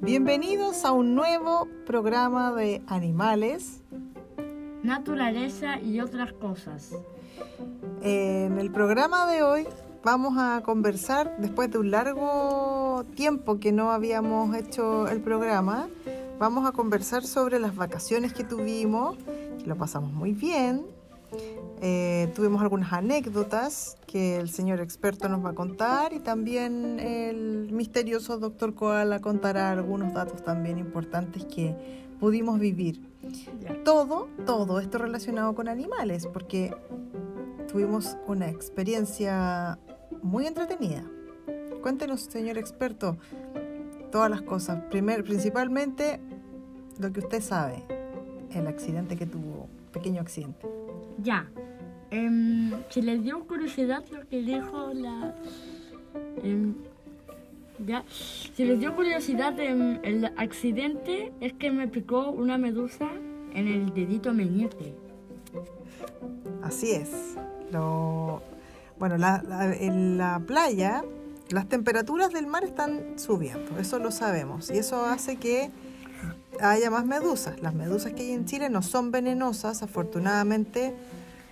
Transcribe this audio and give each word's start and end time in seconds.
Bienvenidos 0.00 0.84
a 0.84 0.90
un 0.90 1.14
nuevo 1.14 1.68
programa 1.86 2.52
de 2.52 2.82
animales. 2.88 3.82
Naturaleza 4.82 5.80
y 5.80 6.00
otras 6.00 6.32
cosas. 6.32 6.90
En 8.02 8.58
el 8.58 8.72
programa 8.72 9.30
de 9.30 9.44
hoy 9.44 9.66
vamos 10.02 10.34
a 10.38 10.62
conversar, 10.64 11.36
después 11.38 11.70
de 11.70 11.78
un 11.78 11.92
largo 11.92 13.04
tiempo 13.14 13.60
que 13.60 13.70
no 13.70 13.92
habíamos 13.92 14.56
hecho 14.56 15.06
el 15.06 15.20
programa, 15.20 15.88
vamos 16.40 16.66
a 16.66 16.72
conversar 16.72 17.22
sobre 17.22 17.60
las 17.60 17.76
vacaciones 17.76 18.34
que 18.34 18.42
tuvimos, 18.42 19.16
lo 19.64 19.76
pasamos 19.76 20.12
muy 20.12 20.32
bien, 20.32 20.84
eh, 21.80 22.32
tuvimos 22.34 22.62
algunas 22.62 22.92
anécdotas 22.92 23.96
que 24.06 24.36
el 24.36 24.48
señor 24.48 24.80
experto 24.80 25.28
nos 25.28 25.44
va 25.44 25.50
a 25.50 25.54
contar 25.54 26.12
y 26.12 26.20
también 26.20 27.00
el 27.00 27.70
misterioso 27.72 28.38
doctor 28.38 28.74
Koala 28.74 29.20
contará 29.20 29.70
algunos 29.70 30.14
datos 30.14 30.42
también 30.44 30.78
importantes 30.78 31.44
que 31.44 31.74
pudimos 32.20 32.58
vivir. 32.58 33.02
Todo, 33.84 34.28
todo 34.46 34.80
esto 34.80 34.98
relacionado 34.98 35.54
con 35.54 35.68
animales, 35.68 36.26
porque 36.26 36.74
tuvimos 37.70 38.16
una 38.26 38.48
experiencia 38.48 39.78
muy 40.22 40.46
entretenida. 40.46 41.04
Cuéntenos, 41.82 42.22
señor 42.22 42.56
experto, 42.56 43.18
todas 44.10 44.30
las 44.30 44.42
cosas. 44.42 44.82
Primer, 44.90 45.24
principalmente 45.24 46.20
lo 46.98 47.12
que 47.12 47.20
usted 47.20 47.42
sabe, 47.42 47.84
el 48.52 48.66
accidente 48.66 49.16
que 49.16 49.26
tuvo, 49.26 49.68
pequeño 49.94 50.20
accidente. 50.20 50.66
Ya. 51.22 51.48
Si 52.90 53.02
les 53.02 53.22
dio 53.24 53.44
curiosidad 53.46 54.04
lo 54.12 54.28
que 54.28 54.42
dijo 54.42 54.92
la... 54.94 55.34
em, 56.44 56.74
ya. 57.84 58.04
Si 58.54 58.64
les 58.64 58.78
dio 58.78 58.94
curiosidad, 58.94 59.58
em, 59.58 59.98
el 60.04 60.26
accidente 60.36 61.32
es 61.40 61.52
que 61.54 61.70
me 61.72 61.88
picó 61.88 62.30
una 62.30 62.56
medusa 62.58 63.08
en 63.52 63.66
el 63.68 63.92
dedito 63.94 64.32
meñique. 64.32 64.94
Así 66.62 66.92
es. 66.92 67.10
Lo, 67.72 68.42
bueno, 68.98 69.16
la- 69.16 69.42
la- 69.42 69.74
en 69.74 70.16
la 70.18 70.40
playa 70.46 71.02
las 71.50 71.68
temperaturas 71.68 72.30
del 72.32 72.46
mar 72.46 72.64
están 72.64 73.18
subiendo, 73.18 73.78
eso 73.78 73.98
lo 73.98 74.10
sabemos, 74.10 74.70
y 74.70 74.78
eso 74.78 75.04
hace 75.04 75.36
que 75.36 75.70
haya 76.60 76.90
más 76.90 77.06
medusas. 77.06 77.60
Las 77.60 77.74
medusas 77.74 78.12
que 78.12 78.22
hay 78.22 78.32
en 78.32 78.44
Chile 78.44 78.70
no 78.70 78.82
son 78.82 79.10
venenosas, 79.10 79.82
afortunadamente 79.82 80.94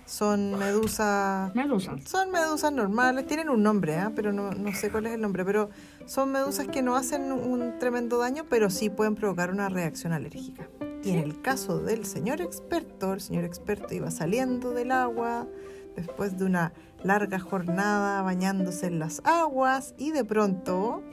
son 0.05 0.57
medusas... 0.57 1.55
Medusa. 1.55 1.95
Son 2.05 2.29
medusas 2.31 2.71
normales, 2.73 3.25
tienen 3.25 3.49
un 3.49 3.63
nombre, 3.63 3.97
¿ah? 3.97 4.11
pero 4.15 4.33
no, 4.33 4.51
no 4.51 4.73
sé 4.73 4.91
cuál 4.91 5.07
es 5.07 5.13
el 5.13 5.21
nombre, 5.21 5.45
pero 5.45 5.69
son 6.05 6.31
medusas 6.31 6.67
que 6.67 6.81
no 6.81 6.95
hacen 6.95 7.31
un 7.31 7.79
tremendo 7.79 8.17
daño, 8.17 8.43
pero 8.49 8.69
sí 8.69 8.89
pueden 8.89 9.15
provocar 9.15 9.51
una 9.51 9.69
reacción 9.69 10.13
alérgica. 10.13 10.67
Y 11.03 11.11
en 11.11 11.19
el 11.19 11.41
caso 11.41 11.79
del 11.79 12.05
señor 12.05 12.41
experto, 12.41 13.13
el 13.13 13.21
señor 13.21 13.43
experto 13.43 13.93
iba 13.93 14.11
saliendo 14.11 14.71
del 14.71 14.91
agua 14.91 15.47
después 15.95 16.37
de 16.37 16.45
una 16.45 16.73
larga 17.03 17.39
jornada 17.39 18.21
bañándose 18.21 18.87
en 18.87 18.99
las 18.99 19.21
aguas 19.25 19.93
y 19.97 20.11
de 20.11 20.23
pronto 20.23 21.03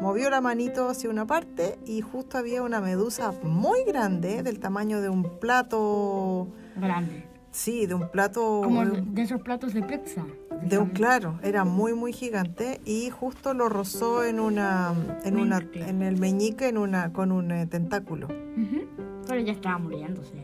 movió 0.00 0.30
la 0.30 0.40
manito 0.40 0.88
hacia 0.88 1.10
una 1.10 1.26
parte 1.26 1.78
y 1.86 2.00
justo 2.00 2.38
había 2.38 2.62
una 2.62 2.80
medusa 2.80 3.32
muy 3.42 3.84
grande 3.84 4.42
del 4.42 4.58
tamaño 4.58 5.00
de 5.00 5.08
un 5.08 5.38
plato, 5.38 6.48
Grande. 6.76 7.24
sí, 7.50 7.86
de 7.86 7.94
un 7.94 8.08
plato... 8.08 8.60
Como 8.62 8.84
de 8.84 9.22
esos 9.22 9.40
platos 9.42 9.74
de 9.74 9.82
pizza. 9.82 10.24
de 10.62 10.78
un 10.78 10.90
claro, 10.90 11.38
era 11.42 11.64
muy 11.64 11.94
muy 11.94 12.12
gigante 12.12 12.80
y 12.84 13.10
justo 13.10 13.54
lo 13.54 13.68
rozó 13.68 14.24
en 14.24 14.40
una 14.40 14.94
en 15.24 15.38
una 15.38 15.60
en 15.74 16.02
el 16.02 16.18
meñique 16.18 16.68
en 16.68 16.78
una 16.78 17.12
con 17.12 17.32
un 17.32 17.50
eh, 17.50 17.66
tentáculo. 17.66 18.26
Ujú. 18.26 18.86
Pero 19.26 19.40
ya 19.40 19.52
estaba 19.52 19.78
muriéndose. 19.78 20.34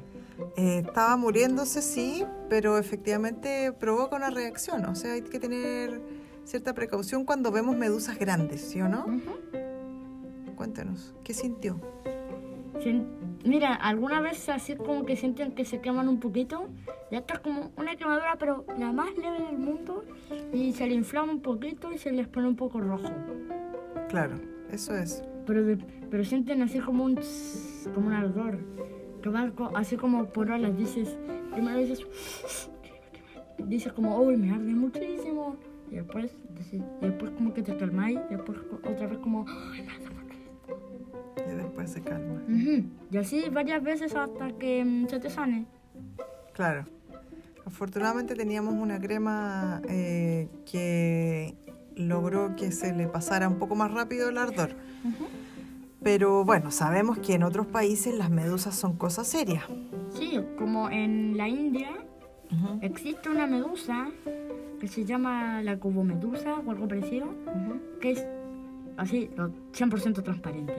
Eh, 0.57 0.83
estaba 0.87 1.17
muriéndose 1.17 1.81
sí, 1.81 2.25
pero 2.49 2.77
efectivamente 2.79 3.73
provoca 3.73 4.17
una 4.17 4.31
reacción, 4.31 4.85
o 4.85 4.95
sea, 4.95 5.15
hay 5.15 5.23
que 5.23 5.39
tener 5.39 6.01
cierta 6.47 6.75
precaución 6.75 7.25
cuando 7.25 7.51
vemos 7.51 7.77
medusas 7.77 8.19
grandes, 8.19 8.61
¿sí 8.61 8.81
o 8.81 8.89
no? 8.89 9.05
Ujú. 9.05 10.55
Cuéntanos, 10.55 11.15
¿qué 11.23 11.35
sintió? 11.35 11.81
Mira, 13.45 13.75
alguna 13.75 14.21
vez 14.21 14.49
así 14.49 14.77
como 14.77 15.05
que 15.05 15.17
sienten 15.17 15.53
que 15.53 15.65
se 15.65 15.81
queman 15.81 16.09
un 16.09 16.19
poquito, 16.21 16.69
ya 17.11 17.19
está 17.19 17.39
como 17.39 17.71
una 17.77 17.97
quemadura, 17.97 18.37
pero 18.39 18.65
la 18.79 18.93
más 18.93 19.17
leve 19.17 19.41
del 19.47 19.59
mundo, 19.59 20.05
y 20.53 20.73
se 20.73 20.87
le 20.87 20.95
inflama 20.95 21.33
un 21.33 21.43
poquito 21.43 21.93
y 21.93 21.99
se 21.99 22.11
les 22.13 22.27
pone 22.27 22.49
un 22.49 22.57
poco 22.57 22.81
rojo. 22.81 23.09
Claro, 24.09 24.41
eso 24.71 24.97
es. 24.97 25.23
Pero, 25.47 25.79
pero 26.11 26.25
sienten 26.25 26.63
así 26.63 26.81
como 26.81 27.05
un 27.05 27.17
tss, 27.17 27.89
como 27.95 28.09
un 28.09 28.13
ardor, 28.13 28.59
que 29.23 29.29
va 29.29 29.53
así 29.75 29.97
como 29.97 30.27
por 30.27 30.51
horas, 30.51 30.77
dices, 30.77 31.17
primero 31.53 31.79
dices, 31.79 32.07
dices 33.59 33.93
como, 33.93 34.21
uy, 34.21 34.37
me 34.37 34.51
arde 34.51 34.75
muchísimo, 34.75 35.57
y 35.91 35.97
después, 35.97 36.33
después 37.01 37.31
como 37.33 37.55
que 37.55 37.63
te 37.63 37.77
calmáis, 37.77 38.19
y 38.31 38.35
después 38.35 38.59
otra 38.85 39.07
vez 39.07 39.19
como. 39.19 39.47
Y 41.37 41.57
después 41.57 41.91
se 41.91 42.03
calma. 42.03 42.43
Ujú. 42.49 42.85
Y 43.11 43.17
así 43.17 43.49
varias 43.51 43.83
veces 43.83 44.15
hasta 44.15 44.53
que 44.59 44.85
mm, 44.85 45.09
se 45.09 45.21
te 45.21 45.31
sane. 45.31 45.67
Claro. 46.53 46.87
Afortunadamente 47.65 48.35
teníamos 48.35 48.75
una 48.75 49.01
crema 49.01 49.83
eh, 49.89 50.49
que 50.71 51.55
logró 51.97 52.55
que 52.57 52.71
se 52.71 52.93
le 52.93 53.09
pasara 53.09 53.49
un 53.49 53.59
poco 53.59 53.75
más 53.75 53.91
rápido 53.91 54.29
el 54.29 54.39
ardor. 54.39 54.71
Pero 56.03 56.45
bueno, 56.45 56.71
sabemos 56.71 57.19
que 57.19 57.35
en 57.35 57.43
otros 57.43 57.67
países 57.67 58.15
las 58.15 58.31
medusas 58.31 58.77
son 58.77 58.97
cosas 58.97 59.27
serias. 59.27 59.65
Sí, 60.11 60.41
como 60.57 60.89
en 60.89 61.37
la 61.37 61.49
India 61.49 61.91
existe 62.81 63.29
una 63.29 63.47
medusa 63.47 64.09
que 64.81 64.89
se 64.89 65.05
llama 65.05 65.63
la 65.63 65.79
cubomedusa 65.79 66.55
o 66.61 66.71
algo 66.71 66.87
parecido, 66.89 67.29
que 68.01 68.11
es 68.13 68.27
así, 68.97 69.31
lo- 69.37 69.51
100% 69.73 70.23
transparente. 70.23 70.75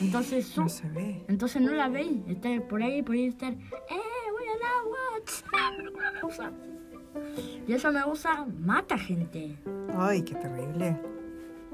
Entonces, 0.00 0.46
su- 0.46 0.62
No 0.62 0.68
se 0.68 0.88
ve. 0.90 1.22
entonces 1.28 1.62
no 1.62 1.72
la 1.72 1.88
veis, 1.88 2.18
está 2.28 2.48
por 2.68 2.82
ahí, 2.82 3.02
podéis 3.02 3.34
estar, 3.34 3.52
¡eh, 3.52 3.56
voy 4.32 4.42
al 4.54 4.62
agua! 4.80 4.98
¡Tss! 5.24 5.44
¡Ah, 5.54 5.70
una 5.96 6.12
medusa! 6.12 6.50
Y 7.66 7.72
esa 7.72 7.90
medusa 7.90 8.46
mata 8.60 8.98
gente. 8.98 9.56
Ay, 9.96 10.22
qué 10.22 10.34
terrible. 10.34 10.96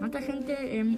Mata 0.00 0.20
gente 0.20 0.78
em, 0.78 0.96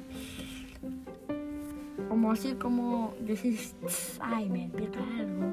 como 2.08 2.30
así 2.32 2.54
como 2.54 3.14
decís, 3.20 3.74
"Tss, 3.84 4.18
ay, 4.22 4.48
me 4.48 4.68
pica 4.68 5.00
algo. 5.18 5.52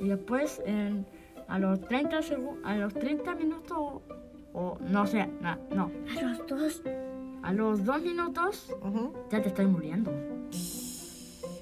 Y 0.00 0.08
después 0.08 0.60
em, 0.66 1.04
a 1.48 1.58
los 1.58 1.80
30 1.82 2.20
segu- 2.20 2.58
a 2.64 2.76
los 2.76 2.94
30 2.94 3.34
minutos 3.34 4.02
o 4.52 4.78
no 4.88 5.06
sé, 5.06 5.28
na- 5.40 5.58
no, 5.74 5.90
a 6.18 6.22
los 6.22 6.46
dos 6.46 6.82
a 7.42 7.52
los 7.52 7.84
dos 7.84 8.00
minutos 8.02 8.74
Ujú. 8.82 9.12
ya 9.30 9.42
te 9.42 9.48
estás 9.48 9.66
muriendo. 9.66 10.10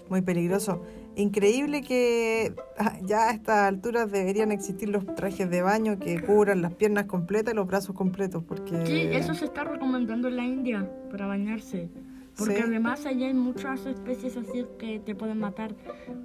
Muy 0.08 0.20
peligroso. 0.20 0.82
Increíble 1.16 1.82
que 1.82 2.54
ah, 2.78 2.98
ya 3.02 3.28
a 3.28 3.32
estas 3.32 3.58
alturas 3.68 4.10
deberían 4.10 4.52
existir 4.52 4.88
los 4.88 5.04
trajes 5.14 5.48
de 5.50 5.62
baño 5.62 5.98
que 5.98 6.20
cubran 6.22 6.62
las 6.62 6.74
piernas 6.74 7.06
completas 7.06 7.52
y 7.52 7.56
los 7.56 7.66
brazos 7.66 7.94
completos, 7.96 8.42
porque... 8.44 8.86
Sí, 8.86 9.00
eso 9.10 9.34
se 9.34 9.46
está 9.46 9.64
recomendando 9.64 10.28
en 10.28 10.36
la 10.36 10.44
India 10.44 10.90
para 11.10 11.26
bañarse. 11.26 11.88
Porque 12.36 12.56
Sí. 12.56 12.62
además 12.64 13.04
allá 13.04 13.26
hay 13.26 13.34
muchas 13.34 13.84
especies 13.84 14.36
así 14.38 14.64
que 14.78 15.00
te 15.00 15.14
pueden 15.14 15.38
matar, 15.38 15.74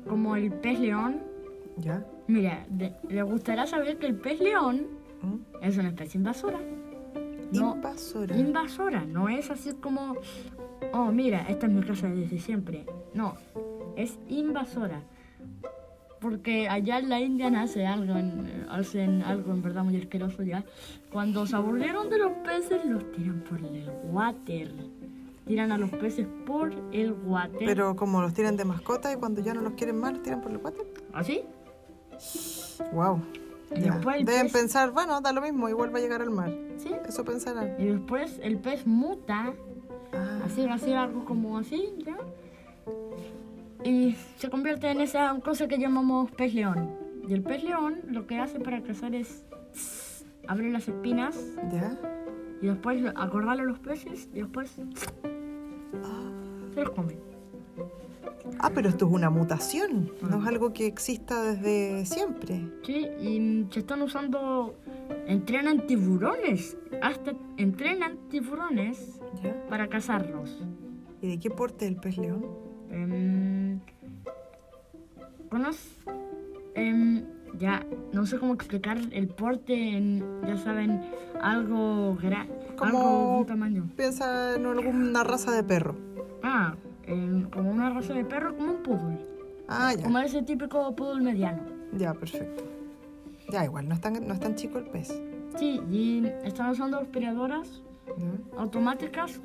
como 0.08 0.36
el 0.38 0.52
pez 0.54 0.80
león. 0.80 1.22
¿Ya? 1.78 2.06
Mira, 2.28 2.66
de- 2.70 2.94
le 3.10 3.22
gustará 3.24 3.66
saber 3.68 3.98
que 3.98 4.08
el 4.08 4.16
pez 4.16 4.40
león 4.40 4.88
¿Mm? 5.22 5.64
es 5.64 5.78
una 5.78 5.90
especie 5.90 6.18
invasora. 6.18 6.60
No, 7.52 7.76
Invasora. 7.76 8.38
invasora, 8.38 9.06
no 9.06 9.30
es 9.30 9.50
así 9.50 9.72
como, 9.76 10.16
oh, 10.94 11.12
mira, 11.14 11.46
esta 11.48 11.68
es 11.68 11.72
mi 11.72 11.82
casa 11.82 12.10
desde 12.10 12.40
siempre. 12.40 12.86
No, 13.14 13.36
es 13.96 14.20
invasora. 14.28 15.02
Porque 16.20 16.68
allá 16.68 16.98
en 17.00 17.10
la 17.10 17.22
India 17.22 17.50
nace 17.50 17.86
algo, 17.86 18.18
en- 18.18 18.66
hacen 18.70 19.22
algo 19.22 19.54
en 19.54 19.62
verdad 19.62 19.84
muy 19.84 19.96
asqueroso 19.98 20.44
ya. 20.44 20.66
Cuando 21.12 21.46
se 21.46 21.56
aburrieron 21.56 22.10
de 22.10 22.18
los 22.18 22.32
peces, 22.44 22.84
los 22.86 23.10
tiran 23.14 23.42
por 23.42 23.60
el 23.60 23.90
water. 24.12 24.72
Tiran 25.46 25.72
a 25.72 25.78
los 25.78 25.92
peces 25.92 26.28
por 26.46 26.74
el 26.92 27.14
water. 27.14 27.62
Pero 27.66 27.96
como 27.96 28.22
los 28.22 28.34
tiran 28.34 28.58
de 28.58 28.66
mascota 28.66 29.14
y 29.14 29.16
cuando 29.16 29.42
ya 29.42 29.54
no 29.54 29.62
los 29.62 29.74
quieren 29.74 29.98
más, 30.00 30.12
los 30.14 30.24
tiran 30.24 30.42
por 30.42 30.52
el 30.52 30.58
water. 30.58 30.84
¿Así? 31.14 31.44
Wow. 32.94 33.22
Y 33.76 33.82
después 33.82 34.26
Deben 34.26 34.48
pez- 34.48 34.54
pensar, 34.54 34.92
bueno, 34.92 35.20
da 35.22 35.32
lo 35.34 35.42
mismo, 35.42 35.68
igual 35.70 35.94
va 35.94 36.00
a 36.00 36.02
llegar 36.02 36.22
al 36.22 36.32
mar. 36.32 36.52
¿Sí? 36.78 36.92
Eso 37.08 37.24
pensarán. 37.26 37.76
Y 37.80 37.86
después 37.88 38.40
el 38.42 38.58
pez 38.60 38.86
muta 38.88 39.54
Ah, 40.14 40.40
así, 40.46 40.66
así, 40.70 40.94
algo 40.94 41.26
como 41.26 41.58
así, 41.58 41.94
¿ya? 42.06 42.16
Y 43.84 44.16
se 44.38 44.50
convierte 44.50 44.90
en 44.90 45.02
esa 45.02 45.38
cosa 45.44 45.68
que 45.68 45.78
llamamos 45.78 46.32
pez 46.32 46.54
león. 46.54 46.90
Y 47.28 47.34
el 47.34 47.44
pez 47.44 47.64
león 47.64 48.00
lo 48.08 48.26
que 48.26 48.40
hace 48.40 48.58
para 48.60 48.82
cazar 48.82 49.14
es 49.16 49.44
abre 50.48 50.72
las 50.72 50.88
espinas 50.88 51.38
¿Ya? 51.74 51.98
y 52.62 52.68
después 52.68 53.04
acorralan 53.18 53.60
a 53.60 53.64
los 53.70 53.80
peces 53.80 54.30
y 54.34 54.42
después 54.42 54.72
se 56.74 56.82
los 56.82 56.90
comen. 56.92 57.20
Ah, 58.60 58.72
pero 58.74 58.90
esto 58.90 59.06
es 59.08 59.12
una 59.12 59.30
mutación, 59.30 60.12
no 60.22 60.42
es 60.42 60.48
algo 60.48 60.74
que 60.74 60.86
exista 60.88 61.42
desde 61.44 62.06
siempre. 62.06 62.62
Sí, 62.84 63.08
y 63.22 63.66
se 63.72 63.80
están 63.80 64.02
usando, 64.02 64.76
entrenan 65.28 65.86
tiburones, 65.88 66.78
hasta 67.02 67.34
entrenan 67.58 68.18
tiburones 68.30 69.20
¿Ya? 69.44 69.56
para 69.70 69.88
cazarlos. 69.88 70.60
¿Y 71.22 71.28
de 71.30 71.40
qué 71.40 71.50
porte 71.50 71.88
el 71.88 71.96
pez 71.98 72.18
león? 72.18 72.46
Em, 72.92 73.80
¿Conoces? 75.50 75.92
Em, 76.76 77.24
ya, 77.58 77.86
no 78.14 78.26
sé 78.26 78.38
cómo 78.38 78.54
explicar 78.54 78.98
el 79.12 79.28
porte 79.30 79.74
en, 79.74 80.24
ya 80.46 80.58
saben, 80.58 81.02
algo 81.42 82.16
grande, 82.22 82.54
Como- 82.78 82.98
algo 83.00 83.10
de 83.34 83.40
un 83.42 83.46
tamaño. 83.46 83.90
Piensa 83.96 84.56
en 84.56 84.66
alguna 84.66 85.24
raza 85.24 85.52
de 85.52 85.64
perro. 85.64 85.96
Ah, 86.44 86.76
como 87.52 87.72
una 87.72 87.90
raza 87.90 88.14
de 88.14 88.26
perro, 88.26 88.56
como 88.56 88.72
un 88.74 88.84
poodle. 88.84 89.26
Ah, 89.68 89.94
ya. 89.96 90.04
Como 90.04 90.20
ese 90.20 90.42
típico 90.44 90.96
poodle 90.96 91.24
mediano. 91.24 91.62
Ya, 91.94 92.14
perfecto. 92.14 92.64
Ya, 93.50 93.64
igual, 93.64 93.88
no 93.88 93.96
es 93.96 94.02
tan, 94.02 94.28
no 94.28 94.34
es 94.34 94.40
tan 94.40 94.56
chico 94.56 94.78
el 94.78 94.86
pez. 94.86 95.22
Sí, 95.58 95.82
y 95.90 96.26
están 96.44 96.70
usando 96.70 97.00
aspiradoras 97.00 97.82
¿no? 98.18 98.60
automáticas 98.60 99.40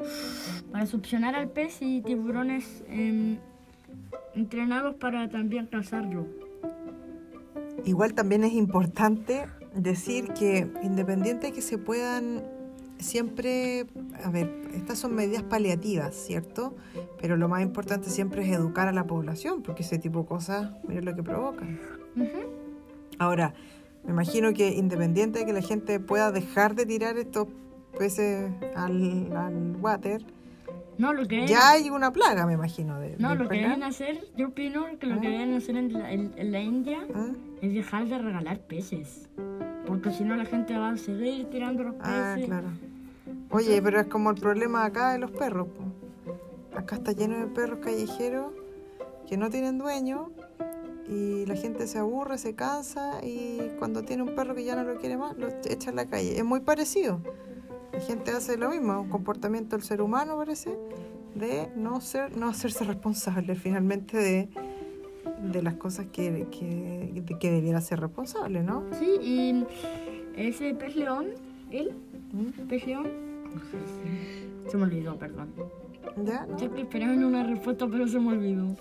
para 0.71 0.87
succionar 0.87 1.35
al 1.35 1.49
pez 1.49 1.81
y 1.81 2.03
tiburones 2.03 2.85
em, 2.89 3.39
entrenados 4.35 4.97
para 4.97 5.29
también 5.29 5.67
cazarlo. 5.67 6.27
Igual 7.85 8.15
también 8.15 8.45
es 8.45 8.53
importante 8.53 9.47
decir 9.75 10.33
que 10.35 10.71
independiente 10.83 11.49
de 11.49 11.53
que 11.53 11.63
se 11.63 11.79
puedan 11.79 12.43
siempre, 13.03 13.87
a 14.25 14.31
ver, 14.31 14.51
estas 14.75 14.99
son 14.99 15.15
medidas 15.15 15.43
paliativas, 15.43 16.15
¿cierto? 16.15 16.75
Pero 17.21 17.37
lo 17.37 17.49
más 17.49 17.63
importante 17.63 18.09
siempre 18.11 18.43
es 18.45 18.53
educar 18.57 18.89
a 18.89 18.93
la 18.93 19.05
población, 19.07 19.63
porque 19.63 19.83
ese 19.83 19.99
tipo 19.99 20.21
de 20.21 20.27
cosas, 20.27 20.71
miren 20.87 21.05
lo 21.05 21.15
que 21.15 21.23
provocan. 21.23 21.79
Ahora, 23.19 23.55
me 24.05 24.11
imagino 24.13 24.53
que 24.53 24.69
independiente 24.75 25.41
de 25.41 25.47
que 25.47 25.53
la 25.53 25.63
gente 25.63 26.01
pueda 26.01 26.33
dejar 26.33 26.75
de 26.75 26.87
tirar 26.87 27.17
estos 27.19 27.49
peces 27.99 28.51
al, 28.75 29.31
al 29.37 29.77
water, 29.81 30.25
No, 30.99 31.13
lo 31.15 31.27
que 31.27 31.47
ya 31.47 31.71
hay 31.71 31.89
una 31.91 32.13
plaga, 32.13 32.47
me 32.47 32.53
imagino. 32.53 32.99
De, 33.01 33.17
No, 33.19 33.31
de 33.31 33.37
lo 33.37 33.49
que 33.49 33.57
deben 33.59 33.83
hacer, 33.83 34.25
yo 34.37 34.49
opino 34.49 34.85
que 35.01 35.07
lo 35.07 35.21
que 35.21 35.29
Ah. 35.29 35.31
deben 35.31 35.55
hacer 35.55 35.77
en 35.77 35.93
la, 35.93 36.13
en- 36.13 36.33
en 36.37 36.53
la 36.53 36.61
India 36.61 36.99
¿Ah? 37.15 37.29
es 37.63 37.73
dejar 37.75 38.07
de 38.09 38.19
regalar 38.19 38.61
peces. 38.61 39.29
Porque 39.87 40.11
si 40.13 40.23
no 40.25 40.37
la 40.37 40.45
gente 40.45 40.77
va 40.77 40.91
a 40.91 40.97
seguir 40.97 41.47
tirando 41.51 41.83
los 41.83 41.95
Ah, 42.01 42.33
peces. 42.35 42.47
claro. 42.49 42.69
Oye, 43.51 43.81
pero 43.83 44.01
es 44.01 44.07
como 44.07 44.31
el 44.31 44.37
problema 44.37 44.85
acá 44.85 45.13
de 45.13 45.19
los 45.19 45.31
perros. 45.31 45.69
Acá 46.75 46.97
está 46.97 47.13
lleno 47.13 47.39
de 47.39 47.47
perros 47.47 47.81
callejeros 47.81 48.53
que 49.29 49.37
no 49.37 49.51
tienen 49.51 49.79
dueño 49.79 50.31
y 51.09 51.45
la 51.47 51.57
gente 51.57 51.87
se 51.87 51.99
aburre, 51.99 52.39
se 52.39 52.55
cansa 52.55 53.21
y 53.23 53.71
cuando 53.79 54.03
tiene 54.03 54.23
un 54.23 54.35
perro 54.35 54.55
que 54.55 54.65
ya 54.65 54.77
no 54.77 54.85
lo 54.85 54.99
quiere 54.99 55.17
más, 55.17 55.37
lo 55.37 55.49
echa 55.49 55.91
a 55.91 55.95
la 55.95 56.07
calle. 56.07 56.39
Es 56.39 56.45
muy 56.45 56.61
parecido. 56.61 57.21
La 57.93 58.01
gente 58.01 58.31
hace 58.31 58.57
lo 58.57 58.71
mismo, 58.71 59.01
un 59.01 59.11
comportamiento 59.11 59.77
del 59.77 59.85
ser 59.85 60.01
humano 60.01 60.37
parece, 60.39 60.79
de 61.35 61.71
no 61.77 62.01
ser, 62.01 62.35
no 62.37 62.49
hacerse 62.49 62.85
responsable 62.85 63.55
finalmente 63.55 64.17
de, 64.17 64.49
de 65.53 65.63
las 65.63 65.75
cosas 65.75 66.07
que, 66.11 66.47
que, 66.51 67.37
que 67.39 67.51
debiera 67.51 67.81
ser 67.83 68.01
responsable, 68.01 68.63
¿no? 68.63 68.85
Sí, 68.99 69.19
y 69.21 69.67
ese 70.37 70.75
pez 70.75 70.97
león, 70.97 71.27
pez 72.69 72.87
león, 72.87 73.09
se 74.69 74.77
me 74.77 74.83
olvidó, 74.85 75.17
perdón. 75.19 75.53
¿Ya? 76.25 76.47
Sé 76.59 76.69
que 76.71 76.83
esperaban 76.83 77.25
una 77.25 77.43
respuesta, 77.45 77.87
pero 77.91 78.07
se 78.07 78.19
me 78.19 78.29
olvidó. 78.33 78.77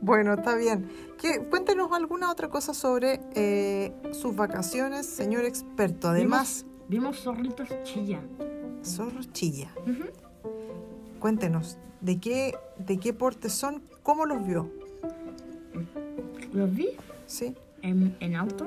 Bueno, 0.00 0.34
está 0.34 0.56
bien. 0.56 0.88
¿Qué- 1.20 1.40
cuéntenos 1.50 1.90
alguna 1.92 2.30
otra 2.30 2.48
cosa 2.48 2.74
sobre 2.74 3.20
eh, 3.34 3.92
sus 4.12 4.34
vacaciones, 4.36 5.06
señor 5.06 5.44
experto. 5.44 6.08
Además, 6.08 6.64
Vimos, 6.88 7.16
vimos 7.16 7.20
zorritos 7.22 7.68
chilla. 7.84 8.20
zorro 8.84 9.20
chilla. 9.32 9.70
Ujú. 9.82 10.04
Cuéntenos, 11.18 11.78
¿de 12.00 12.20
qué, 12.20 12.54
¿de 12.78 12.98
qué 12.98 13.12
porte 13.12 13.48
son? 13.48 13.82
¿Cómo 14.04 14.26
los 14.26 14.46
vio? 14.46 14.70
Los 16.52 16.72
vi 16.74 16.90
¿Sí? 17.26 17.54
en, 17.82 18.16
en 18.20 18.36
auto, 18.36 18.66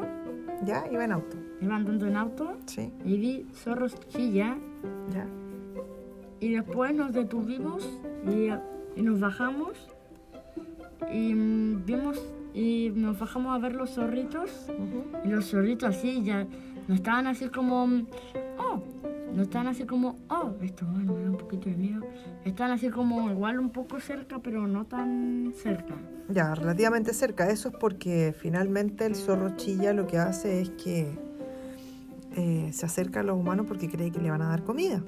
¿Ya? 0.66 0.86
Iba 0.92 1.06
en 1.06 1.14
auto. 1.14 1.38
Iba 1.62 1.76
andando 1.76 2.08
en 2.08 2.16
auto 2.18 2.58
¿Sí? 2.66 2.92
y 3.06 3.18
vi 3.18 3.46
zorros 3.54 3.96
chilla 4.10 4.58
¿Ya? 5.14 5.28
Y 6.40 6.54
después 6.56 6.94
nos 6.96 7.14
detuvimos 7.14 7.88
y, 8.28 8.50
y 9.00 9.04
nos 9.04 9.20
bajamos 9.20 9.88
y 11.12 11.34
mm, 11.34 11.86
vimos 11.86 12.20
y 12.54 12.92
nos 12.96 13.20
bajamos 13.20 13.56
a 13.56 13.60
ver 13.60 13.76
los 13.76 13.92
zorritos 13.92 14.68
Ujú. 14.70 15.04
y 15.24 15.30
los 15.30 15.46
zorritos 15.50 15.90
así 15.96 16.24
ya 16.24 16.46
no 16.88 16.96
estaban 16.96 17.28
así 17.28 17.48
como 17.50 17.88
mm, 17.88 18.08
oh 18.60 18.82
no 19.36 19.44
estaban 19.44 19.68
así 19.68 19.86
como 19.86 20.18
oh 20.30 20.52
esto 20.62 20.86
bueno 20.92 21.14
me 21.14 21.24
da 21.24 21.30
un 21.32 21.38
poquito 21.38 21.70
de 21.70 21.76
miedo 21.78 22.02
estaban 22.44 22.74
así 22.74 22.90
como 22.90 23.30
igual 23.32 23.60
un 23.60 23.70
poco 23.70 24.00
cerca 24.00 24.40
pero 24.40 24.68
no 24.68 24.86
tan 24.86 25.54
cerca 25.56 25.96
Ya, 26.30 26.56
relativamente 26.56 27.14
cerca. 27.14 27.50
Eso 27.50 27.70
es 27.70 27.76
porque 27.76 28.34
finalmente 28.38 29.06
el 29.06 29.16
zorro 29.16 29.56
chilla 29.58 29.92
lo 29.94 30.08
que 30.08 30.18
hace 30.18 30.62
es 30.62 30.70
que 30.72 31.18
eh, 32.36 32.70
se 32.74 32.86
acerca 32.86 33.20
a 33.20 33.24
los 33.24 33.38
humanos 33.38 33.66
porque 33.68 33.90
cree 33.90 34.12
que 34.12 34.20
le 34.20 34.30
van 34.30 34.42
a 34.42 34.50
dar 34.50 34.64
comida. 34.64 35.02